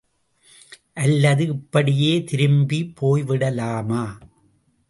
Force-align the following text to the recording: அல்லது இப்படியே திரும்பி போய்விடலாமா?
அல்லது 0.93 1.47
இப்படியே 1.47 2.23
திரும்பி 2.23 2.93
போய்விடலாமா? 3.01 4.03